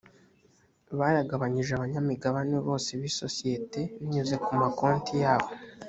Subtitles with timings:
[0.99, 5.49] bayagabanyije abanyamigabane bose b’isosiyete binyuze ku ma konti yabo